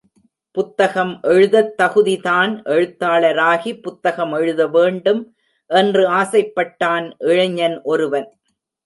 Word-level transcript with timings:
புத்தகம் 0.57 1.19
எழுதத் 1.21 1.77
தகுதி 1.77 2.17
தான் 2.17 2.61
எழுத்தாளராகி, 2.65 3.81
புத்தகம் 3.81 4.31
எழுத 4.31 4.67
வேண்டும் 4.67 5.21
என்று 5.69 6.09
ஆசைப்பட்டான் 6.09 7.13
இளைஞன் 7.19 7.81
ஒருவன். 7.83 8.27